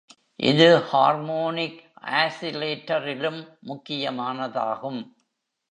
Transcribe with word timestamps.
இது 0.39 0.67
ஹார்மோனிக் 0.91 1.81
ஆஸிலேட்டரிலும் 2.21 3.41
முக்கியமானதாகும். 3.67 5.01